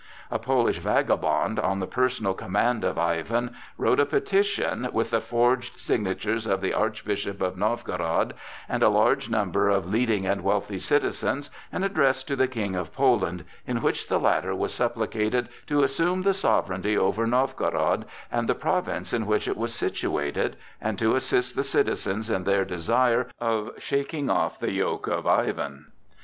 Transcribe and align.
A 0.31 0.39
Polish 0.39 0.79
vagabond, 0.79 1.59
on 1.59 1.79
the 1.79 1.85
personal 1.85 2.33
command 2.33 2.83
of 2.83 2.97
Ivan, 2.97 3.53
wrote 3.77 3.99
a 3.99 4.05
petition, 4.07 4.89
with 4.91 5.11
the 5.11 5.21
forged 5.21 5.79
signatures 5.79 6.47
of 6.47 6.59
the 6.59 6.73
Archbishop 6.73 7.39
of 7.39 7.55
Novgorod 7.55 8.33
and 8.67 8.81
a 8.81 8.89
large 8.89 9.29
number 9.29 9.69
of 9.69 9.85
leading 9.87 10.25
and 10.25 10.43
wealthy 10.43 10.79
citizens 10.79 11.51
and 11.71 11.85
addressed 11.85 12.27
to 12.29 12.35
the 12.35 12.47
King 12.47 12.75
of 12.75 12.91
Poland, 12.91 13.45
in 13.67 13.83
which 13.83 14.07
the 14.07 14.19
latter 14.19 14.55
was 14.55 14.73
supplicated 14.73 15.49
to 15.67 15.83
assume 15.83 16.23
the 16.23 16.33
sovereignty 16.33 16.97
over 16.97 17.27
Novgorod 17.27 18.05
and 18.31 18.49
the 18.49 18.55
province 18.55 19.13
in 19.13 19.27
which 19.27 19.47
it 19.47 19.55
was 19.55 19.71
situated, 19.71 20.55
and 20.81 20.97
to 20.97 21.13
assist 21.13 21.55
the 21.55 21.63
citizens 21.63 22.27
in 22.31 22.43
their 22.43 22.65
desire 22.65 23.27
of 23.39 23.69
shaking 23.77 24.31
off 24.31 24.57
the 24.57 24.71
yoke 24.71 25.05
of 25.05 25.27
Ivan. 25.27 25.91